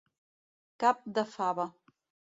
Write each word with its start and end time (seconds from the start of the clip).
Cap 0.85 1.05
de 1.19 1.27
fava. 1.37 1.71